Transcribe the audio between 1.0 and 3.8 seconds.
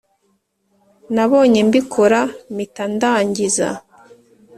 Nabonye mbikora mita ndangiza